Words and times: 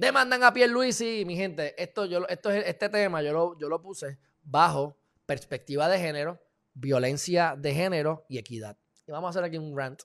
Demandan 0.00 0.42
a 0.44 0.50
Pierluisi, 0.50 1.26
mi 1.26 1.36
gente, 1.36 1.74
esto, 1.76 2.06
yo, 2.06 2.26
esto 2.26 2.50
es, 2.50 2.66
este 2.66 2.88
tema 2.88 3.20
yo 3.20 3.34
lo, 3.34 3.58
yo 3.58 3.68
lo 3.68 3.82
puse 3.82 4.16
bajo 4.42 4.96
perspectiva 5.26 5.90
de 5.90 5.98
género, 5.98 6.40
violencia 6.72 7.54
de 7.54 7.74
género 7.74 8.24
y 8.26 8.38
equidad. 8.38 8.78
Y 9.06 9.12
vamos 9.12 9.28
a 9.28 9.30
hacer 9.30 9.44
aquí 9.44 9.58
un 9.58 9.76
rant. 9.76 10.04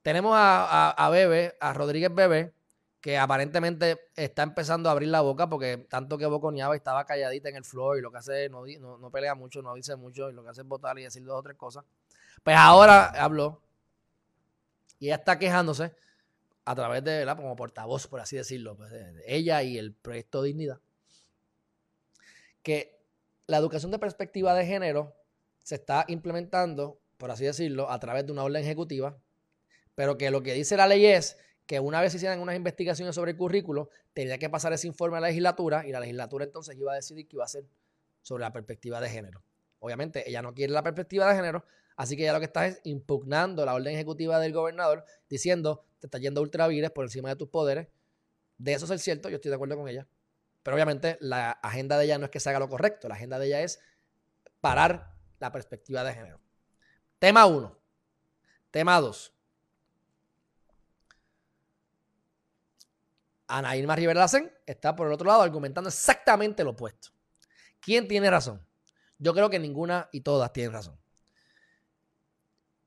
Tenemos 0.00 0.32
a, 0.34 0.88
a, 0.92 1.10
Bebe, 1.10 1.54
a 1.60 1.74
Rodríguez 1.74 2.14
Bebe, 2.14 2.54
que 2.98 3.18
aparentemente 3.18 4.08
está 4.16 4.42
empezando 4.42 4.88
a 4.88 4.92
abrir 4.92 5.10
la 5.10 5.20
boca 5.20 5.50
porque 5.50 5.86
tanto 5.90 6.16
que 6.16 6.24
boconeaba 6.24 6.74
y 6.74 6.78
estaba 6.78 7.04
calladita 7.04 7.50
en 7.50 7.56
el 7.56 7.66
floor 7.66 7.98
y 7.98 8.00
lo 8.00 8.10
que 8.10 8.16
hace 8.16 8.48
no, 8.48 8.64
no, 8.96 9.10
pelea 9.10 9.34
mucho, 9.34 9.60
no 9.60 9.74
dice 9.74 9.96
mucho 9.96 10.30
y 10.30 10.32
lo 10.32 10.42
que 10.42 10.48
hace 10.48 10.62
es 10.62 10.66
votar 10.66 10.98
y 10.98 11.02
decir 11.02 11.22
dos 11.24 11.40
o 11.40 11.42
tres 11.42 11.58
cosas. 11.58 11.84
Pues 12.42 12.56
ahora 12.56 13.08
habló 13.22 13.60
y 14.98 15.08
ella 15.08 15.16
está 15.16 15.38
quejándose 15.38 15.92
a 16.68 16.74
través 16.74 17.02
de, 17.02 17.20
¿verdad? 17.20 17.36
Como 17.36 17.56
portavoz, 17.56 18.06
por 18.08 18.20
así 18.20 18.36
decirlo, 18.36 18.76
pues, 18.76 18.92
ella 19.24 19.62
y 19.62 19.78
el 19.78 19.94
proyecto 19.94 20.42
Dignidad, 20.42 20.80
que 22.62 23.00
la 23.46 23.56
educación 23.56 23.90
de 23.90 23.98
perspectiva 23.98 24.52
de 24.52 24.66
género 24.66 25.14
se 25.62 25.76
está 25.76 26.04
implementando, 26.08 27.00
por 27.16 27.30
así 27.30 27.46
decirlo, 27.46 27.90
a 27.90 27.98
través 27.98 28.26
de 28.26 28.32
una 28.32 28.44
orden 28.44 28.62
ejecutiva, 28.62 29.16
pero 29.94 30.18
que 30.18 30.30
lo 30.30 30.42
que 30.42 30.52
dice 30.52 30.76
la 30.76 30.86
ley 30.86 31.06
es 31.06 31.38
que 31.64 31.80
una 31.80 32.02
vez 32.02 32.14
hicieran 32.14 32.38
unas 32.38 32.54
investigaciones 32.54 33.14
sobre 33.14 33.30
el 33.30 33.38
currículo, 33.38 33.88
tenía 34.12 34.36
que 34.36 34.50
pasar 34.50 34.74
ese 34.74 34.86
informe 34.86 35.16
a 35.16 35.20
la 35.20 35.28
legislatura 35.28 35.86
y 35.86 35.92
la 35.92 36.00
legislatura 36.00 36.44
entonces 36.44 36.76
iba 36.76 36.92
a 36.92 36.96
decidir 36.96 37.26
qué 37.26 37.36
iba 37.36 37.44
a 37.44 37.46
hacer 37.46 37.64
sobre 38.20 38.42
la 38.42 38.52
perspectiva 38.52 39.00
de 39.00 39.08
género. 39.08 39.42
Obviamente, 39.78 40.28
ella 40.28 40.42
no 40.42 40.52
quiere 40.52 40.74
la 40.74 40.82
perspectiva 40.82 41.30
de 41.30 41.34
género, 41.34 41.64
así 41.96 42.14
que 42.14 42.24
ella 42.24 42.34
lo 42.34 42.40
que 42.40 42.44
está 42.44 42.66
es 42.66 42.78
impugnando 42.84 43.64
la 43.64 43.72
orden 43.72 43.94
ejecutiva 43.94 44.38
del 44.38 44.52
gobernador, 44.52 45.06
diciendo, 45.30 45.86
te 45.98 46.06
está 46.06 46.18
yendo 46.18 46.42
ultravires 46.42 46.90
por 46.90 47.04
encima 47.04 47.28
de 47.28 47.36
tus 47.36 47.48
poderes. 47.48 47.88
De 48.56 48.72
eso 48.72 48.84
es 48.86 48.90
el 48.90 48.98
cierto, 48.98 49.28
yo 49.28 49.36
estoy 49.36 49.50
de 49.50 49.54
acuerdo 49.54 49.76
con 49.76 49.88
ella. 49.88 50.06
Pero 50.62 50.74
obviamente 50.74 51.16
la 51.20 51.52
agenda 51.52 51.96
de 51.98 52.04
ella 52.04 52.18
no 52.18 52.26
es 52.26 52.30
que 52.30 52.40
se 52.40 52.50
haga 52.50 52.58
lo 52.58 52.68
correcto, 52.68 53.08
la 53.08 53.14
agenda 53.14 53.38
de 53.38 53.46
ella 53.46 53.62
es 53.62 53.80
parar 54.60 55.14
la 55.38 55.52
perspectiva 55.52 56.04
de 56.04 56.14
género. 56.14 56.40
Tema 57.18 57.46
1. 57.46 57.78
Tema 58.70 59.00
2. 59.00 59.32
Ana 63.48 63.76
Irma 63.76 63.96
Rivera 63.96 64.26
está 64.66 64.94
por 64.94 65.06
el 65.06 65.12
otro 65.12 65.26
lado 65.26 65.42
argumentando 65.42 65.88
exactamente 65.88 66.62
lo 66.64 66.70
opuesto. 66.70 67.08
¿Quién 67.80 68.06
tiene 68.06 68.30
razón? 68.30 68.64
Yo 69.18 69.32
creo 69.32 69.48
que 69.48 69.58
ninguna 69.58 70.08
y 70.12 70.20
todas 70.20 70.52
tienen 70.52 70.72
razón. 70.72 70.97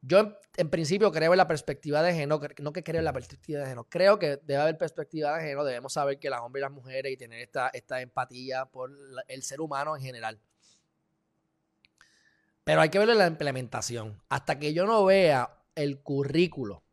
Yo 0.02 0.36
en, 0.58 0.70
principio 0.70 1.12
creo 1.12 1.32
en 1.34 1.38
la 1.38 1.48
perspectiva 1.48 2.02
de 2.02 2.14
género, 2.14 2.42
no 2.60 2.74
que 2.74 2.84
creo 2.84 3.00
en 3.00 3.06
la 3.06 3.14
perspectiva 3.14 3.60
de 3.60 3.66
género, 3.66 3.88
creo 3.88 4.18
que 4.18 4.38
debe 4.38 4.58
haber 4.58 4.78
perspectiva 4.78 5.36
de 5.36 5.42
género, 5.42 5.64
debemos 5.64 5.94
saber 5.94 6.18
que 6.18 6.30
las 6.30 6.42
hombres 6.42 6.62
y 6.62 6.64
las 6.64 6.72
mujeres 6.72 7.12
y 7.12 7.18
tener 7.18 7.40
esta, 7.40 7.70
esta 7.70 8.02
empatía 8.02 8.66
por 8.66 8.92
el 9.28 9.44
ser 9.44 9.62
humano 9.62 9.96
en 9.96 10.02
general. 10.02 10.42
Pero 12.64 12.82
hay 12.82 12.90
que 12.90 13.00
ver 13.00 13.10
la 13.10 13.28
implementación. 13.28 14.22
Hasta 14.30 14.58
que 14.58 14.74
yo 14.74 14.86
no 14.86 15.06
vea 15.06 15.62
el 15.76 16.02
currículo 16.02 16.84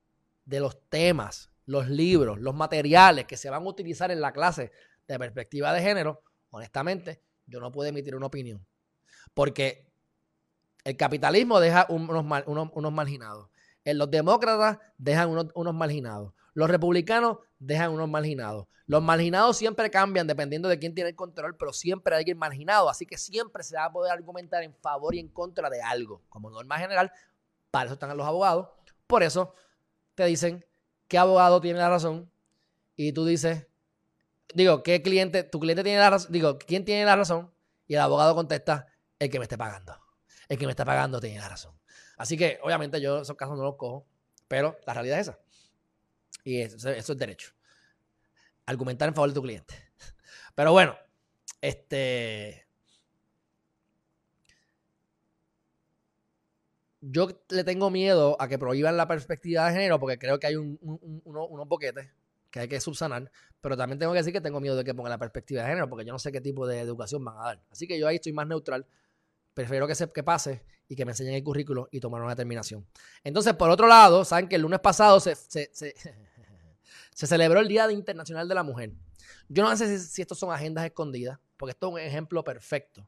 de 0.44 0.60
los 0.60 0.88
temas, 0.88 1.50
los 1.66 1.88
libros, 1.88 2.38
los 2.40 2.54
materiales 2.54 3.26
que 3.26 3.36
se 3.36 3.50
van 3.50 3.62
a 3.62 3.68
utilizar 3.68 4.10
en 4.10 4.20
la 4.20 4.32
clase 4.32 4.70
de 5.06 5.18
perspectiva 5.18 5.72
de 5.72 5.82
género, 5.82 6.22
honestamente, 6.50 7.22
yo 7.46 7.60
no 7.60 7.72
puedo 7.72 7.88
emitir 7.88 8.14
una 8.14 8.26
opinión. 8.26 8.66
Porque 9.34 9.87
el 10.84 10.96
capitalismo 10.96 11.60
deja 11.60 11.86
unos, 11.88 12.24
unos, 12.46 12.92
marginados. 12.92 13.48
Los 13.84 14.10
demócratas 14.10 14.78
dejan 14.96 15.30
unos, 15.30 15.74
marginados. 15.74 16.32
Los 16.54 16.68
republicanos 16.70 17.38
dejan 17.58 17.92
unos 17.92 18.08
marginados. 18.08 18.66
Los 18.86 19.02
marginados 19.02 19.56
siempre 19.56 19.90
cambian 19.90 20.26
dependiendo 20.26 20.68
de 20.68 20.78
quién 20.78 20.94
tiene 20.94 21.10
el 21.10 21.16
control, 21.16 21.56
pero 21.56 21.72
siempre 21.72 22.14
hay 22.14 22.20
alguien 22.20 22.38
marginado. 22.38 22.88
Así 22.88 23.04
que 23.04 23.18
siempre 23.18 23.62
se 23.62 23.76
va 23.76 23.84
a 23.84 23.92
poder 23.92 24.12
argumentar 24.12 24.62
en 24.62 24.74
favor 24.74 25.14
y 25.14 25.18
en 25.18 25.28
contra 25.28 25.68
de 25.68 25.82
algo. 25.82 26.22
Como 26.28 26.50
norma 26.50 26.78
general, 26.78 27.12
para 27.70 27.86
eso 27.86 27.94
están 27.94 28.16
los 28.16 28.26
abogados. 28.26 28.68
Por 29.06 29.22
eso 29.22 29.54
te 30.14 30.24
dicen 30.24 30.64
qué 31.06 31.18
abogado 31.18 31.60
tiene 31.60 31.78
la 31.78 31.90
razón 31.90 32.30
y 32.96 33.12
tú 33.12 33.26
dices, 33.26 33.66
digo, 34.54 34.82
¿qué 34.82 35.02
cliente? 35.02 35.44
Tu 35.44 35.60
cliente 35.60 35.82
tiene 35.82 35.98
la 35.98 36.10
razón. 36.10 36.32
Digo, 36.32 36.58
¿quién 36.58 36.84
tiene 36.84 37.04
la 37.04 37.16
razón? 37.16 37.52
Y 37.86 37.94
el 37.94 38.00
abogado 38.00 38.34
contesta, 38.34 38.86
el 39.18 39.30
que 39.30 39.38
me 39.38 39.44
esté 39.44 39.58
pagando 39.58 40.07
el 40.48 40.58
que 40.58 40.66
me 40.66 40.72
está 40.72 40.84
pagando 40.84 41.20
tiene 41.20 41.38
la 41.38 41.48
razón. 41.48 41.74
Así 42.16 42.36
que, 42.36 42.58
obviamente, 42.62 43.00
yo 43.00 43.20
esos 43.22 43.36
casos 43.36 43.56
no 43.56 43.64
los 43.64 43.76
cojo, 43.76 44.06
pero 44.48 44.78
la 44.86 44.94
realidad 44.94 45.20
es 45.20 45.28
esa. 45.28 45.38
Y 46.44 46.62
eso, 46.62 46.88
es 46.90 47.18
derecho. 47.18 47.52
Argumentar 48.66 49.08
en 49.08 49.14
favor 49.14 49.28
de 49.28 49.34
tu 49.34 49.42
cliente. 49.42 49.74
Pero 50.54 50.72
bueno, 50.72 50.96
este. 51.60 52.66
Yo 57.00 57.28
le 57.50 57.64
tengo 57.64 57.90
miedo 57.90 58.36
a 58.40 58.48
que 58.48 58.58
prohíban 58.58 58.96
la 58.96 59.06
perspectiva 59.06 59.66
de 59.66 59.72
género 59.72 60.00
porque 60.00 60.18
creo 60.18 60.38
que 60.40 60.48
hay 60.48 60.56
unos 60.56 61.68
boquetes 61.68 62.10
que 62.50 62.60
hay 62.60 62.68
que 62.68 62.80
subsanar, 62.80 63.30
pero 63.60 63.76
también 63.76 63.98
tengo 63.98 64.12
que 64.12 64.18
decir 64.18 64.32
que 64.32 64.40
tengo 64.40 64.58
miedo 64.58 64.74
de 64.74 64.82
que 64.82 64.94
pongan 64.94 65.10
la 65.10 65.18
perspectiva 65.18 65.62
de 65.62 65.68
género 65.68 65.88
porque 65.88 66.04
yo 66.04 66.12
no 66.12 66.18
sé 66.18 66.32
qué 66.32 66.40
tipo 66.40 66.66
de 66.66 66.80
educación 66.80 67.24
van 67.24 67.36
a 67.38 67.42
dar. 67.42 67.62
Así 67.70 67.86
que 67.86 67.98
yo 67.98 68.08
ahí 68.08 68.16
estoy 68.16 68.32
más 68.32 68.46
neutral 68.48 68.84
prefiero 69.58 69.88
que, 69.88 69.96
se, 69.96 70.08
que 70.12 70.22
pase 70.22 70.62
y 70.86 70.94
que 70.94 71.04
me 71.04 71.10
enseñen 71.10 71.34
el 71.34 71.42
currículo 71.42 71.88
y 71.90 71.98
tomar 71.98 72.22
una 72.22 72.30
determinación. 72.30 72.86
Entonces, 73.24 73.54
por 73.54 73.70
otro 73.70 73.88
lado, 73.88 74.24
saben 74.24 74.48
que 74.48 74.54
el 74.54 74.62
lunes 74.62 74.78
pasado 74.78 75.18
se, 75.18 75.34
se, 75.34 75.68
celebró 77.12 77.58
el 77.58 77.66
Día 77.66 77.90
Internacional 77.90 78.46
de 78.48 78.54
la 78.54 78.62
Mujer. 78.62 78.92
Yo 79.48 79.64
no 79.64 79.76
sé 79.76 79.98
si, 79.98 80.06
si 80.06 80.22
estos 80.22 80.38
son 80.38 80.52
agendas 80.52 80.84
escondidas, 80.84 81.40
porque 81.56 81.72
esto 81.72 81.88
es 81.88 81.92
un 81.92 81.98
ejemplo 81.98 82.44
perfecto. 82.44 83.04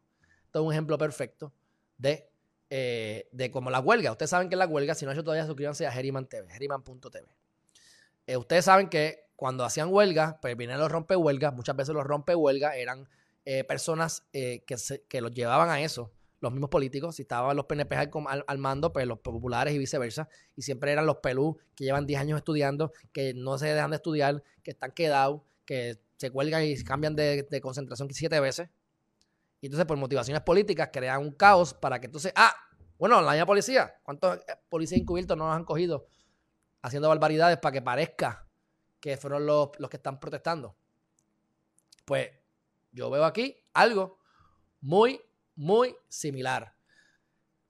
Esto 0.46 0.58
es 0.58 0.66
un 0.66 0.72
ejemplo 0.72 0.98
perfecto 0.98 1.52
de, 1.96 2.28
eh, 2.68 3.28
de 3.30 3.50
como 3.52 3.70
la 3.70 3.78
huelga. 3.78 4.10
Ustedes 4.10 4.30
saben 4.30 4.48
que 4.48 4.56
la 4.56 4.66
huelga, 4.66 4.96
si 4.96 5.04
no 5.04 5.12
han 5.12 5.16
hecho 5.16 5.22
todavía, 5.22 5.46
suscríbanse 5.46 5.86
a 5.86 5.92
Geriman 5.92 6.26
TV, 6.26 6.50
geriman.tv. 6.50 7.28
Eh, 8.26 8.36
ustedes 8.36 8.64
saben 8.64 8.88
que 8.88 9.28
cuando 9.36 9.64
hacían 9.64 9.92
huelga, 9.92 10.40
pues 10.42 10.56
vienen 10.56 10.80
los 10.80 10.90
rompehuelgas, 10.90 11.54
muchas 11.54 11.76
veces 11.76 11.94
los 11.94 12.04
rompehuelgas 12.04 12.74
eran 12.74 13.08
eh, 13.44 13.62
personas 13.62 14.24
que, 14.32 14.64
que 15.08 15.20
los 15.20 15.32
llevaban 15.32 15.70
a 15.70 15.80
eso 15.80 16.10
los 16.40 16.52
mismos 16.52 16.70
políticos, 16.70 17.16
si 17.16 17.22
estaban 17.22 17.56
los 17.56 17.66
PNP 17.66 17.94
al, 17.94 18.58
mando, 18.58 18.92
pues 18.92 19.06
los 19.06 19.18
populares 19.18 19.74
y 19.74 19.78
viceversa, 19.78 20.28
y 20.56 20.62
siempre 20.62 20.90
eran 20.92 21.06
los 21.06 21.18
pelú 21.18 21.58
que 21.74 21.84
llevan 21.84 22.06
10 22.06 22.20
años 22.20 22.38
estudiando, 22.38 22.92
que 23.12 23.34
no 23.34 23.58
se 23.58 23.66
dejan 23.66 23.90
de 23.90 23.96
estudiar, 23.96 24.42
que 24.62 24.70
están 24.70 24.92
quedados, 24.92 25.42
que 25.66 26.00
se 26.16 26.30
cuelgan 26.30 26.64
y 26.64 26.82
cambian 26.82 27.14
de, 27.14 27.60
concentración 27.62 28.08
siete 28.12 28.40
veces. 28.40 28.70
Y 29.60 29.66
entonces 29.66 29.86
por 29.86 29.98
motivaciones 29.98 30.42
políticas 30.42 30.88
crean 30.92 31.20
un 31.20 31.32
caos 31.32 31.74
para 31.74 32.00
que 32.00 32.06
entonces, 32.06 32.32
ah, 32.34 32.54
bueno, 32.98 33.20
la 33.20 33.46
policía, 33.46 33.94
¿cuántos 34.02 34.38
eh, 34.38 34.56
policías 34.68 35.00
encubiertos 35.00 35.36
no 35.36 35.46
nos 35.46 35.56
han 35.56 35.64
cogido 35.64 36.06
haciendo 36.82 37.08
barbaridades 37.08 37.58
para 37.58 37.72
que 37.72 37.82
parezca 37.82 38.46
que 39.00 39.16
fueron 39.18 39.44
los, 39.46 39.70
los 39.78 39.90
que 39.90 39.98
están 39.98 40.18
protestando? 40.18 40.76
Pues 42.06 42.30
yo 42.92 43.10
veo 43.10 43.24
aquí 43.24 43.56
algo 43.74 44.18
muy 44.80 45.20
muy 45.60 45.94
similar. 46.08 46.74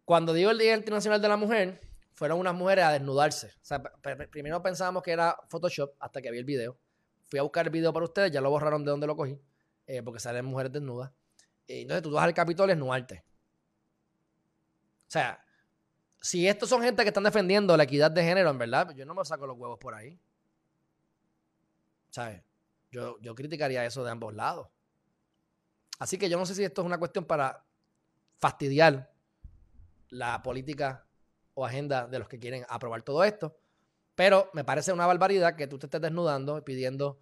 Cuando 0.04 0.32
digo 0.32 0.52
el 0.52 0.58
Día 0.58 0.76
Internacional 0.76 1.20
de 1.20 1.28
la 1.28 1.36
Mujer, 1.36 1.80
fueron 2.14 2.38
unas 2.38 2.54
mujeres 2.54 2.84
a 2.84 2.92
desnudarse. 2.92 3.48
O 3.48 3.64
sea, 3.64 3.82
primero 4.30 4.62
pensábamos 4.62 5.02
que 5.02 5.10
era 5.10 5.36
Photoshop 5.48 5.94
hasta 5.98 6.22
que 6.22 6.30
vi 6.30 6.38
el 6.38 6.44
video. 6.44 6.78
Fui 7.24 7.40
a 7.40 7.42
buscar 7.42 7.66
el 7.66 7.72
video 7.72 7.92
para 7.92 8.04
ustedes, 8.04 8.30
ya 8.30 8.40
lo 8.40 8.48
borraron 8.48 8.84
de 8.84 8.92
donde 8.92 9.08
lo 9.08 9.16
cogí, 9.16 9.40
eh, 9.88 10.02
porque 10.04 10.20
salen 10.20 10.44
mujeres 10.44 10.70
desnudas. 10.70 11.10
Y 11.66 11.82
entonces 11.82 12.04
tú 12.04 12.12
vas 12.12 12.22
al 12.22 12.32
Capitolio 12.32 12.72
a 12.72 12.76
desnudarte. 12.76 13.24
O 15.08 15.10
sea, 15.10 15.44
si 16.20 16.46
estos 16.46 16.68
son 16.68 16.82
gente 16.82 17.02
que 17.02 17.08
están 17.08 17.24
defendiendo 17.24 17.76
la 17.76 17.82
equidad 17.82 18.12
de 18.12 18.22
género, 18.22 18.50
en 18.50 18.58
verdad, 18.58 18.94
yo 18.94 19.04
no 19.04 19.14
me 19.14 19.24
saco 19.24 19.48
los 19.48 19.58
huevos 19.58 19.80
por 19.80 19.94
ahí. 19.94 20.16
¿Sabes? 22.10 22.40
Yo, 22.92 23.18
yo 23.20 23.34
criticaría 23.34 23.84
eso 23.84 24.04
de 24.04 24.12
ambos 24.12 24.32
lados. 24.32 24.68
Así 25.98 26.18
que 26.18 26.28
yo 26.28 26.38
no 26.38 26.46
sé 26.46 26.54
si 26.54 26.62
esto 26.62 26.82
es 26.82 26.86
una 26.86 26.98
cuestión 26.98 27.24
para 27.24 27.64
fastidiar 28.40 29.12
la 30.08 30.42
política 30.42 31.06
o 31.54 31.64
agenda 31.64 32.06
de 32.06 32.18
los 32.18 32.28
que 32.28 32.38
quieren 32.38 32.64
aprobar 32.68 33.02
todo 33.02 33.22
esto. 33.22 33.56
Pero 34.14 34.50
me 34.54 34.64
parece 34.64 34.92
una 34.92 35.06
barbaridad 35.06 35.56
que 35.56 35.66
tú 35.66 35.78
te 35.78 35.86
estés 35.86 36.00
desnudando 36.00 36.58
y 36.58 36.62
pidiendo 36.62 37.20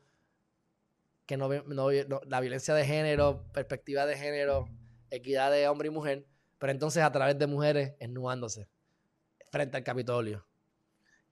que 1.26 1.36
no, 1.36 1.50
la 1.50 2.40
violencia 2.40 2.72
de 2.74 2.86
género, 2.86 3.44
perspectiva 3.52 4.06
de 4.06 4.16
género, 4.16 4.68
equidad 5.10 5.50
de 5.50 5.68
hombre 5.68 5.88
y 5.88 5.90
mujer, 5.90 6.26
pero 6.58 6.72
entonces 6.72 7.02
a 7.02 7.12
través 7.12 7.38
de 7.38 7.46
mujeres 7.46 7.94
esnudándose 7.98 8.68
frente 9.50 9.76
al 9.76 9.84
Capitolio. 9.84 10.46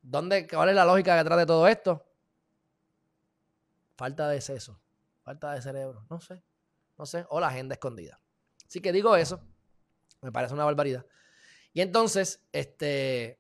¿Dónde, 0.03 0.47
¿Cuál 0.47 0.69
es 0.69 0.75
la 0.75 0.85
lógica 0.85 1.17
detrás 1.17 1.39
de 1.39 1.47
todo 1.47 1.67
esto? 1.67 2.05
Falta 3.97 4.29
de 4.29 4.41
seso, 4.41 4.79
falta 5.23 5.53
de 5.53 5.63
cerebro, 5.63 6.05
no 6.11 6.21
sé, 6.21 6.43
no 6.99 7.07
sé, 7.07 7.25
o 7.31 7.41
la 7.41 7.49
agenda 7.49 7.75
escondida. 7.75 8.21
Así 8.67 8.81
que 8.81 8.93
digo 8.93 9.17
eso 9.17 9.41
me 10.21 10.33
parece 10.33 10.55
una 10.55 10.65
barbaridad. 10.65 11.07
Y 11.73 11.81
entonces, 11.81 12.41
este. 12.53 13.39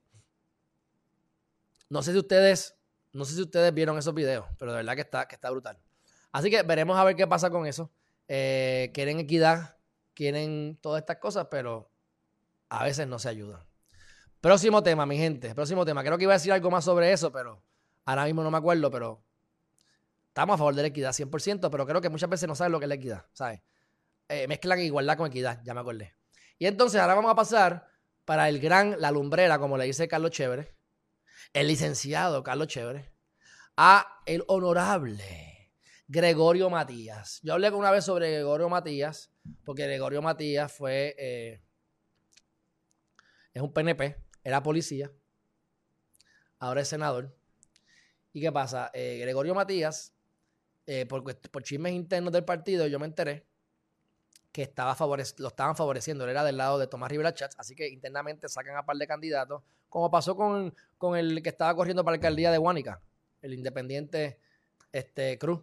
No 1.88 2.02
sé 2.02 2.12
si 2.12 2.19
ustedes. 2.19 2.76
No 3.12 3.25
sé 3.25 3.34
si 3.34 3.43
ustedes 3.43 3.73
vieron 3.73 3.96
esos 3.96 4.14
videos, 4.14 4.46
pero 4.58 4.73
de 4.73 4.78
verdad 4.78 4.94
que 4.94 5.00
está, 5.00 5.26
que 5.26 5.34
está 5.34 5.50
brutal. 5.50 5.78
Así 6.32 6.50
que 6.50 6.62
veremos 6.62 6.99
a 6.99 7.05
ver 7.05 7.17
qué 7.17 7.26
pasa 7.26 7.49
con 7.49 7.67
eso. 7.67 7.90
Eh, 8.28 8.90
quieren 8.93 9.19
equidad, 9.20 9.78
quieren 10.12 10.78
todas 10.82 11.00
estas 11.00 11.17
cosas, 11.17 11.46
pero 11.50 11.90
a 12.69 12.84
veces 12.84 13.06
no 13.06 13.19
se 13.19 13.31
ayudan. 13.31 13.64
Próximo 14.40 14.82
tema, 14.82 15.06
mi 15.06 15.17
gente. 15.17 15.55
Próximo 15.55 15.84
tema. 15.84 16.05
Creo 16.05 16.19
que 16.19 16.25
iba 16.25 16.34
a 16.34 16.37
decir 16.37 16.52
algo 16.52 16.70
más 16.70 16.84
sobre 16.84 17.11
eso, 17.11 17.32
pero 17.32 17.62
ahora 18.05 18.25
mismo 18.26 18.43
no 18.43 18.50
me 18.50 18.58
acuerdo, 18.58 18.90
pero 18.90 19.25
estamos 20.28 20.55
a 20.55 20.58
favor 20.58 20.75
de 20.75 20.82
la 20.82 20.88
equidad 20.88 21.12
100%, 21.12 21.70
pero 21.70 21.87
creo 21.87 22.00
que 22.00 22.11
muchas 22.11 22.28
veces 22.28 22.46
no 22.46 22.55
saben 22.55 22.73
lo 22.73 22.78
que 22.78 22.84
es 22.84 22.88
la 22.90 22.94
equidad, 22.96 23.25
¿sabes? 23.32 23.61
Eh, 24.28 24.46
mezclan 24.46 24.81
igualdad 24.81 25.17
con 25.17 25.28
equidad, 25.28 25.62
ya 25.64 25.73
me 25.73 25.81
acordé. 25.81 26.14
Y 26.58 26.67
entonces 26.67 27.00
ahora 27.00 27.14
vamos 27.14 27.31
a 27.31 27.35
pasar 27.35 27.88
para 28.25 28.49
el 28.49 28.58
gran, 28.61 29.00
la 29.00 29.11
lumbrera, 29.11 29.58
como 29.58 29.76
le 29.76 29.85
dice 29.85 30.08
Carlos 30.08 30.31
Chévere, 30.31 30.75
el 31.53 31.69
licenciado 31.69 32.43
Carlos 32.43 32.69
Chévere, 32.69 33.12
a 33.76 34.23
el 34.25 34.43
honorable 34.49 35.73
Gregorio 36.08 36.70
Matías. 36.70 37.41
Yo 37.43 37.53
hablé 37.53 37.70
una 37.70 37.91
vez 37.91 38.05
sobre 38.05 38.31
Gregorio 38.32 38.69
Matías, 38.69 39.31
porque 39.64 39.85
Gregorio 39.85 40.23
Matías 40.23 40.73
fue, 40.73 41.14
eh, 41.19 41.62
es 43.52 43.62
un 43.62 43.73
PNP, 43.73 44.17
era 44.43 44.62
policía, 44.62 45.12
ahora 46.59 46.81
es 46.81 46.88
senador. 46.88 47.37
¿Y 48.32 48.41
qué 48.41 48.50
pasa? 48.50 48.91
Eh, 48.94 49.19
Gregorio 49.20 49.55
Matías, 49.55 50.14
eh, 50.87 51.05
por, 51.05 51.23
por 51.23 51.62
chismes 51.62 51.93
internos 51.93 52.32
del 52.32 52.44
partido, 52.44 52.87
yo 52.87 52.99
me 52.99 53.06
enteré 53.06 53.47
que 54.56 54.62
estaba 54.62 54.97
lo 55.37 55.49
estaban 55.49 55.76
favoreciendo. 55.76 56.25
Él 56.25 56.31
era 56.31 56.43
del 56.43 56.56
lado 56.56 56.79
de 56.79 56.87
Tomás 56.87 57.11
Rivera 57.11 57.35
Chats, 57.35 57.56
así 57.58 57.76
que 57.76 57.91
internamente 57.91 58.49
sacan 58.49 58.75
a 58.75 58.87
par 58.87 58.97
de 58.97 59.06
candidatos, 59.06 59.62
como 59.91 60.11
pasó 60.11 60.35
con, 60.35 60.75
con 60.97 61.14
el 61.14 61.43
que 61.43 61.50
estaba 61.50 61.76
corriendo 61.76 62.03
para 62.03 62.14
la 62.14 62.20
alcaldía 62.20 62.50
de 62.50 62.56
Huánica, 62.56 63.03
el 63.43 63.53
independiente 63.53 64.41
este, 64.93 65.37
Cruz, 65.37 65.62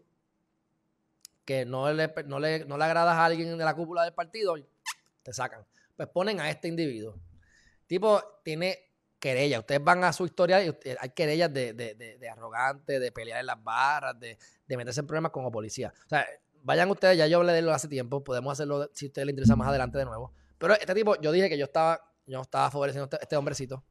que 1.43 1.65
no 1.65 1.91
le, 1.91 2.13
no, 2.27 2.39
le, 2.39 2.65
no 2.65 2.77
le 2.77 2.83
agradas 2.83 3.15
a 3.15 3.25
alguien 3.25 3.57
de 3.57 3.65
la 3.65 3.73
cúpula 3.73 4.03
del 4.03 4.13
partido, 4.13 4.57
te 5.23 5.33
sacan. 5.33 5.65
Pues 5.97 6.07
ponen 6.09 6.39
a 6.39 6.51
este 6.51 6.67
individuo. 6.67 7.15
Tipo, 7.87 8.21
tiene 8.43 8.91
querella. 9.17 9.57
Ustedes 9.57 9.83
van 9.83 10.03
a 10.03 10.13
su 10.13 10.25
historia 10.25 10.63
y 10.63 10.71
hay 10.99 11.09
querellas 11.15 11.51
de, 11.51 11.73
de, 11.73 11.95
de, 11.95 12.19
de 12.19 12.29
arrogante, 12.29 12.99
de 12.99 13.11
pelear 13.11 13.39
en 13.39 13.47
las 13.47 13.63
barras, 13.63 14.19
de 14.19 14.37
meterse 14.77 14.99
en 14.99 15.07
problemas 15.07 15.31
como 15.31 15.51
policía. 15.51 15.91
O 16.05 16.09
sea, 16.09 16.27
vayan 16.63 16.89
ustedes, 16.89 17.17
ya 17.17 17.27
yo 17.27 17.37
hablé 17.37 17.53
de 17.53 17.59
él 17.59 17.69
hace 17.69 17.87
tiempo, 17.87 18.23
podemos 18.23 18.53
hacerlo 18.53 18.89
si 18.93 19.05
a 19.05 19.07
ustedes 19.07 19.27
les 19.27 19.33
interesa 19.33 19.55
más 19.55 19.67
adelante 19.67 19.97
de 19.97 20.05
nuevo. 20.05 20.33
Pero 20.57 20.73
este 20.73 20.93
tipo, 20.95 21.19
yo 21.21 21.31
dije 21.31 21.49
que 21.49 21.57
yo 21.57 21.65
estaba, 21.65 22.01
yo 22.25 22.41
estaba 22.41 22.71
favoreciendo 22.71 23.03
a 23.03 23.07
este, 23.07 23.17
este 23.21 23.37
hombrecito, 23.37 23.83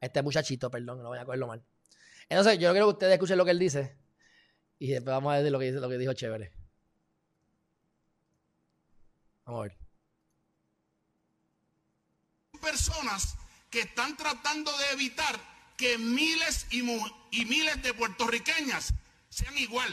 este 0.00 0.22
muchachito, 0.22 0.70
perdón, 0.70 1.02
no 1.02 1.08
voy 1.08 1.18
a 1.18 1.24
cogerlo 1.24 1.46
mal. 1.46 1.64
Entonces, 2.28 2.58
yo 2.58 2.70
quiero 2.70 2.86
que 2.86 2.92
ustedes 2.92 3.14
escuchen 3.14 3.38
lo 3.38 3.44
que 3.44 3.50
él 3.50 3.58
dice 3.58 3.96
y 4.78 4.88
después 4.88 5.12
vamos 5.12 5.32
a 5.32 5.38
ver 5.38 5.50
lo 5.50 5.58
que, 5.58 5.66
dice, 5.66 5.80
lo 5.80 5.88
que 5.88 5.98
dijo 5.98 6.12
Chévere. 6.12 6.52
Vamos 9.44 9.60
a 9.60 9.62
ver. 9.64 9.78
Personas 12.60 13.36
que 13.70 13.80
están 13.80 14.16
tratando 14.16 14.70
de 14.78 14.90
evitar 14.92 15.36
que 15.76 15.98
miles 15.98 16.66
y, 16.70 16.80
y 17.30 17.44
miles 17.46 17.82
de 17.82 17.94
puertorriqueñas 17.94 18.94
sean 19.28 19.56
igual 19.58 19.90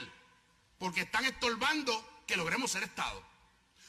porque 0.78 1.02
están 1.02 1.26
estorbando 1.26 2.09
que 2.30 2.38
logremos 2.38 2.70
ser 2.70 2.84
Estado. 2.84 3.22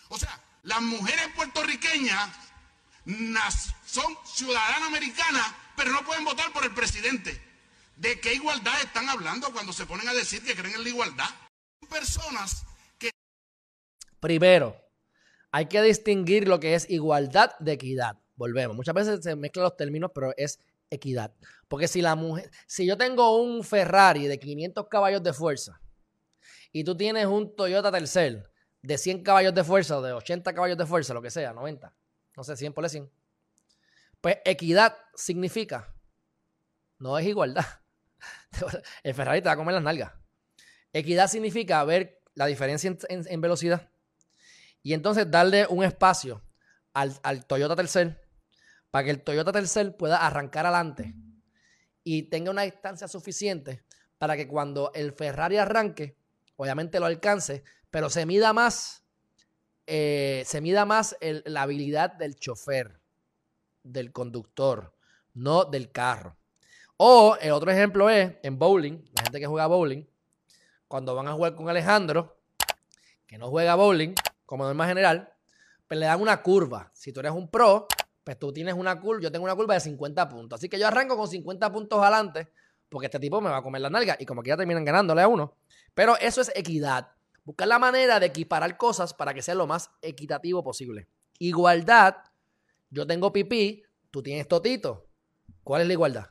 O 0.09 0.19
sea, 0.19 0.41
las 0.63 0.81
mujeres 0.81 1.29
puertorriqueñas 1.37 2.31
son 3.85 4.17
ciudadanas 4.25 4.89
americanas, 4.89 5.55
pero 5.77 5.93
no 5.93 6.03
pueden 6.05 6.25
votar 6.25 6.51
por 6.53 6.65
el 6.65 6.73
presidente. 6.73 7.39
¿De 7.97 8.19
qué 8.19 8.33
igualdad 8.33 8.81
están 8.83 9.11
hablando 9.11 9.53
cuando 9.53 9.75
se 9.75 9.85
ponen 9.85 10.09
a 10.09 10.15
decir 10.15 10.43
que 10.43 10.57
creen 10.57 10.75
en 10.75 10.83
la 10.83 10.89
igualdad? 10.89 11.29
Personas 11.91 12.65
que... 12.99 13.11
Primero, 14.21 14.75
hay 15.51 15.67
que 15.67 15.83
distinguir 15.83 16.49
lo 16.49 16.61
que 16.61 16.75
es 16.75 16.89
igualdad 16.89 17.53
de 17.59 17.73
equidad. 17.73 18.19
Volvemos. 18.37 18.75
Muchas 18.75 18.95
veces 18.95 19.21
se 19.23 19.37
mezclan 19.37 19.65
los 19.65 19.77
términos, 19.77 20.13
pero 20.15 20.33
es 20.39 20.59
equidad. 20.89 21.35
Porque 21.69 21.89
si 21.89 22.01
la 22.01 22.15
mujer, 22.15 22.51
si 22.67 22.87
yo 22.87 22.97
tengo 22.97 23.39
un 23.39 23.65
Ferrari 23.65 24.29
de 24.29 24.41
500 24.41 24.89
caballos 24.89 25.23
de 25.23 25.35
fuerza 25.35 25.79
y 26.73 26.85
tú 26.85 26.97
tienes 26.97 27.27
un 27.27 27.55
Toyota 27.55 27.91
Tercel 27.91 28.47
de 28.83 28.99
100 28.99 29.23
caballos 29.23 29.55
de 29.55 29.65
fuerza 29.65 29.99
o 29.99 30.03
de 30.03 30.13
80 30.13 30.53
caballos 30.55 30.79
de 30.79 30.87
fuerza, 30.87 31.15
lo 31.15 31.23
que 31.23 31.31
sea, 31.31 31.53
90, 31.53 31.95
no 32.37 32.45
sé, 32.45 32.57
100 32.57 32.73
por 32.73 32.89
100, 32.89 33.11
pues 34.21 34.39
equidad 34.45 34.97
significa, 35.15 35.95
no 36.99 37.19
es 37.19 37.27
igualdad. 37.27 37.65
El 39.03 39.15
Ferrari 39.15 39.41
te 39.41 39.49
va 39.49 39.53
a 39.53 39.57
comer 39.57 39.75
las 39.75 39.83
nalgas. 39.83 40.13
Equidad 40.93 41.29
significa 41.29 41.83
ver 41.85 42.23
la 42.35 42.47
diferencia 42.47 42.97
en, 43.09 43.41
velocidad 43.41 43.91
y 44.83 44.95
entonces 44.95 45.31
darle 45.31 45.67
un 45.69 45.85
espacio 45.85 46.43
al, 46.93 47.19
al 47.23 47.47
Toyota 47.47 47.77
Tercel 47.77 48.19
para 48.91 49.05
que 49.05 49.11
el 49.11 49.23
Toyota 49.23 49.53
Tercel 49.53 49.95
pueda 49.95 50.27
arrancar 50.27 50.67
adelante 50.67 51.15
y 52.03 52.25
tenga 52.25 52.51
una 52.51 52.63
distancia 52.63 53.09
suficiente 53.09 53.85
para 54.19 54.37
que 54.37 54.49
cuando 54.49 54.91
el 54.95 55.13
Ferrari 55.13 55.59
arranque, 55.59 56.20
obviamente 56.61 57.01
lo 57.01 57.07
alcance, 57.07 57.65
pero 57.91 58.11
se 58.11 58.27
mida 58.27 58.53
más, 58.53 59.03
eh, 59.87 60.43
se 60.45 60.61
mida 60.61 60.85
más 60.85 61.17
la 61.23 61.63
habilidad 61.63 62.13
del 62.13 62.37
chofer, 62.37 63.01
del 63.83 64.13
conductor, 64.13 64.95
no 65.33 65.65
del 65.65 65.91
carro. 65.91 66.37
O 66.99 67.39
el 67.41 67.53
otro 67.53 67.71
ejemplo 67.71 68.11
es 68.11 68.35
en 68.43 68.59
bowling, 68.59 69.03
la 69.17 69.23
gente 69.23 69.41
que 69.41 69.47
juega 69.47 69.69
bowling, 69.69 70.05
cuando 70.87 71.15
van 71.15 71.29
a 71.29 71.33
jugar 71.33 71.55
con 71.55 71.71
Alejandro, 71.71 72.37
que 73.27 73.39
no 73.39 73.49
juega 73.49 73.75
bowling, 73.75 74.13
como 74.45 74.65
norma 74.65 74.87
general, 74.87 75.33
pues 75.89 75.99
le 75.99 76.05
dan 76.05 76.21
una 76.21 76.43
curva. 76.43 76.91
Si 76.93 77.11
tú 77.11 77.21
eres 77.21 77.33
un 77.33 77.49
pro, 77.49 77.89
pues 78.23 78.39
tú 78.39 78.53
tienes 78.53 78.75
una 78.75 79.01
curva, 79.01 79.23
yo 79.23 79.33
tengo 79.33 79.47
una 79.47 79.57
curva 79.57 79.73
de 79.73 79.81
50 79.81 80.29
puntos. 80.29 80.61
Así 80.61 80.69
que 80.69 80.79
yo 80.79 80.89
arranco 80.89 81.17
con 81.17 81.27
50 81.27 81.73
puntos 81.73 82.03
adelante, 82.03 82.53
porque 82.91 83.07
este 83.07 83.21
tipo 83.21 83.41
me 83.41 83.49
va 83.49 83.59
a 83.59 83.63
comer 83.63 83.81
la 83.81 83.89
nalga 83.89 84.17
y 84.19 84.27
como 84.27 84.43
que 84.43 84.49
ya 84.49 84.57
terminan 84.57 84.85
ganándole 84.85 85.23
a 85.23 85.29
uno. 85.29 85.55
Pero 85.95 86.19
eso 86.19 86.41
es 86.41 86.53
equidad. 86.55 87.13
Buscar 87.45 87.69
la 87.69 87.79
manera 87.79 88.21
de 88.21 88.27
equiparar 88.27 88.77
cosas 88.77 89.15
para 89.15 89.33
que 89.33 89.43
sea 89.43 89.55
lo 89.55 89.67
más 89.67 89.91
equitativo 90.03 90.63
posible. 90.63 91.09
Igualdad. 91.39 92.17
Yo 92.91 93.07
tengo 93.07 93.33
pipí, 93.33 93.85
tú 94.11 94.23
tienes 94.23 94.47
totito. 94.49 95.07
¿Cuál 95.63 95.83
es 95.83 95.87
la 95.87 95.93
igualdad? 95.93 96.27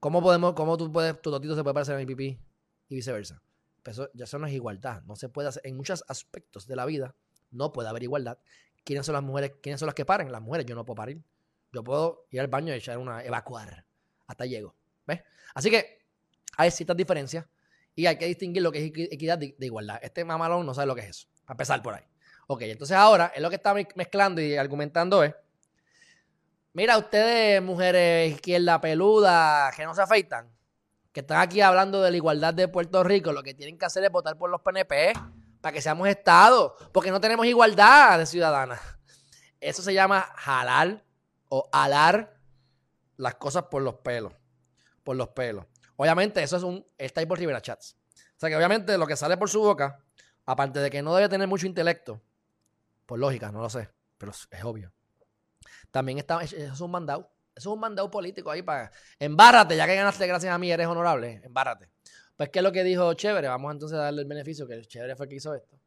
¿Cómo 0.00 0.20
podemos, 0.20 0.54
cómo 0.54 0.76
tú 0.76 0.92
puedes, 0.92 1.20
tu 1.22 1.30
totito 1.30 1.54
se 1.54 1.62
puede 1.62 1.74
parecer 1.74 1.94
a 1.94 1.98
mi 1.98 2.06
pipí 2.06 2.38
y 2.88 2.94
viceversa? 2.94 3.40
Pues 3.82 3.96
eso, 3.96 4.10
eso 4.12 4.38
no 4.38 4.46
es 4.46 4.52
igualdad. 4.52 5.02
No 5.04 5.14
se 5.14 5.28
puede 5.28 5.48
hacer. 5.48 5.62
En 5.64 5.76
muchos 5.76 6.04
aspectos 6.08 6.66
de 6.66 6.74
la 6.74 6.84
vida 6.84 7.14
no 7.52 7.72
puede 7.72 7.88
haber 7.88 8.02
igualdad. 8.02 8.38
¿Quiénes 8.84 9.06
son 9.06 9.14
las 9.14 9.22
mujeres? 9.22 9.52
¿Quiénes 9.62 9.80
son 9.80 9.86
las 9.86 9.94
que 9.94 10.04
paren? 10.04 10.32
Las 10.32 10.42
mujeres. 10.42 10.66
Yo 10.66 10.74
no 10.74 10.84
puedo 10.84 10.96
parir. 10.96 11.22
Yo 11.72 11.84
puedo 11.84 12.26
ir 12.30 12.40
al 12.40 12.48
baño 12.48 12.74
y 12.74 12.76
echar 12.76 12.98
una, 12.98 13.24
evacuar. 13.24 13.86
Hasta 14.26 14.46
llego. 14.46 14.74
¿Ves? 15.06 15.22
Así 15.54 15.70
que 15.70 15.98
hay 16.56 16.70
ciertas 16.70 16.96
diferencias 16.96 17.46
y 17.94 18.06
hay 18.06 18.16
que 18.18 18.26
distinguir 18.26 18.62
lo 18.62 18.70
que 18.70 18.84
es 18.84 18.92
equidad 19.10 19.38
de, 19.38 19.54
igualdad. 19.60 19.98
Este 20.02 20.24
mamalón 20.24 20.66
no 20.66 20.74
sabe 20.74 20.86
lo 20.86 20.94
que 20.94 21.02
es 21.02 21.08
eso. 21.08 21.28
A 21.46 21.52
empezar 21.52 21.82
por 21.82 21.94
ahí. 21.94 22.04
Ok, 22.46 22.62
entonces 22.62 22.96
ahora 22.96 23.32
es 23.34 23.42
lo 23.42 23.48
que 23.48 23.56
está 23.56 23.74
mezclando 23.74 24.40
y 24.40 24.56
argumentando 24.56 25.24
es. 25.24 25.34
Mira, 26.72 26.98
ustedes, 26.98 27.62
mujeres 27.62 28.34
izquierda 28.34 28.80
peluda, 28.80 29.70
que 29.74 29.84
no 29.84 29.94
se 29.94 30.02
afeitan, 30.02 30.52
que 31.10 31.20
están 31.20 31.40
aquí 31.40 31.62
hablando 31.62 32.02
de 32.02 32.10
la 32.10 32.16
igualdad 32.18 32.52
de 32.52 32.68
Puerto 32.68 33.02
Rico, 33.02 33.32
lo 33.32 33.42
que 33.42 33.54
tienen 33.54 33.78
que 33.78 33.86
hacer 33.86 34.04
es 34.04 34.12
votar 34.12 34.36
por 34.36 34.50
los 34.50 34.60
PNP 34.60 35.14
para 35.62 35.72
que 35.72 35.80
seamos 35.80 36.06
Estado, 36.06 36.76
porque 36.92 37.10
no 37.10 37.18
tenemos 37.18 37.46
igualdad 37.46 38.18
de 38.18 38.26
ciudadanas. 38.26 38.80
Eso 39.58 39.82
se 39.82 39.94
llama 39.94 40.20
jalar 40.36 41.02
o 41.48 41.68
alar 41.72 42.36
las 43.16 43.36
cosas 43.36 43.64
por 43.64 43.80
los 43.80 43.94
pelos. 43.96 44.34
Por 45.06 45.14
los 45.14 45.28
pelos. 45.28 45.64
Obviamente, 45.94 46.42
eso 46.42 46.56
es 46.56 46.64
un. 46.64 46.84
Está 46.98 47.20
ahí 47.20 47.26
por 47.26 47.38
Rivera 47.38 47.62
Chats. 47.62 47.96
O 48.16 48.40
sea 48.40 48.48
que 48.48 48.56
obviamente 48.56 48.98
lo 48.98 49.06
que 49.06 49.14
sale 49.14 49.36
por 49.36 49.48
su 49.48 49.60
boca, 49.60 50.00
aparte 50.44 50.80
de 50.80 50.90
que 50.90 51.00
no 51.00 51.14
debe 51.14 51.28
tener 51.28 51.46
mucho 51.46 51.64
intelecto, 51.64 52.20
por 53.06 53.20
lógica, 53.20 53.52
no 53.52 53.60
lo 53.60 53.70
sé, 53.70 53.88
pero 54.18 54.32
es 54.32 54.64
obvio. 54.64 54.92
También 55.92 56.18
está. 56.18 56.42
Eso 56.42 56.56
es 56.56 56.80
un 56.80 56.90
mandado. 56.90 57.30
Eso 57.54 57.70
es 57.70 57.74
un 57.74 57.78
mandado 57.78 58.10
político 58.10 58.50
ahí 58.50 58.62
para. 58.62 58.90
Embárrate, 59.20 59.76
ya 59.76 59.86
que 59.86 59.94
ganaste 59.94 60.26
gracias 60.26 60.52
a 60.52 60.58
mí, 60.58 60.72
eres 60.72 60.88
honorable. 60.88 61.40
Embárrate. 61.44 61.88
Pues, 62.36 62.48
¿qué 62.48 62.58
es 62.58 62.62
lo 62.64 62.72
que 62.72 62.82
dijo 62.82 63.14
Chévere? 63.14 63.46
Vamos 63.46 63.72
entonces 63.72 63.96
a 63.96 64.02
darle 64.02 64.22
el 64.22 64.28
beneficio, 64.28 64.66
que 64.66 64.74
el 64.74 64.88
Chévere 64.88 65.14
fue 65.14 65.26
el 65.26 65.30
que 65.30 65.36
hizo 65.36 65.54
esto. 65.54 65.78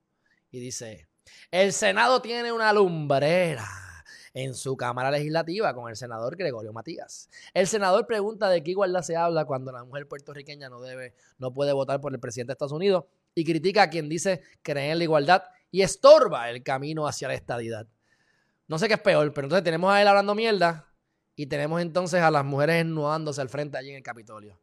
Y 0.50 0.62
dice: 0.62 1.10
El 1.52 1.74
Senado 1.74 2.22
tiene 2.22 2.54
una 2.54 2.72
lumbrera 2.72 3.68
en 4.44 4.56
su 4.56 4.78
Cámara 4.78 5.12
Legislativa 5.12 5.74
con 5.74 5.90
el 5.90 5.96
senador 5.96 6.36
Gregorio 6.36 6.72
Matías. 6.72 7.30
El 7.54 7.68
senador 7.68 8.08
pregunta 8.08 8.50
de 8.50 8.64
qué 8.64 8.72
igualdad 8.72 9.02
se 9.02 9.16
habla 9.16 9.46
cuando 9.46 9.72
la 9.72 9.84
mujer 9.84 10.08
puertorriqueña 10.08 10.70
no 10.70 10.82
debe, 10.82 11.14
no 11.38 11.54
puede 11.54 11.74
votar 11.74 12.00
por 12.00 12.14
el 12.14 12.20
presidente 12.20 12.52
de 12.52 12.54
Estados 12.54 12.72
Unidos 12.72 13.06
y 13.36 13.44
critica 13.44 13.84
a 13.84 13.90
quien 13.90 14.08
dice 14.10 14.42
creer 14.62 14.92
en 14.92 14.98
la 15.00 15.04
igualdad 15.04 15.44
y 15.72 15.82
estorba 15.82 16.50
el 16.50 16.64
camino 16.64 17.08
hacia 17.08 17.28
la 17.28 17.34
estadidad. 17.34 17.88
No 18.68 18.80
sé 18.80 18.88
qué 18.88 18.94
es 18.96 19.02
peor, 19.02 19.34
pero 19.34 19.46
entonces 19.46 19.64
tenemos 19.64 19.92
a 19.92 20.02
él 20.02 20.08
hablando 20.08 20.36
mierda 20.36 20.88
y 21.36 21.48
tenemos 21.48 21.82
entonces 21.82 22.22
a 22.22 22.32
las 22.32 22.46
mujeres 22.46 22.82
ennudándose 22.82 23.42
al 23.42 23.50
frente 23.50 23.78
allí 23.78 23.90
en 23.90 23.98
el 23.98 24.04
Capitolio. 24.04 24.60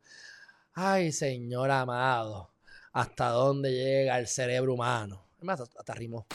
Ay, 0.75 1.11
señor 1.13 1.71
amado. 1.71 2.51
hasta 2.93 3.29
dónde 3.29 3.73
llega 3.73 4.19
el 4.19 4.27
cerebro 4.27 4.75
humano. 4.75 5.27
Además, 5.37 5.61
hasta, 5.61 5.95
rimó. 5.95 6.27